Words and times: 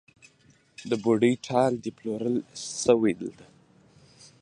د 0.89 0.91
بوډۍ 1.03 1.33
ټال 1.45 1.73
دی 1.83 1.91
پلورل 1.97 2.37
شوی 2.81 3.13
دلته 3.19 3.45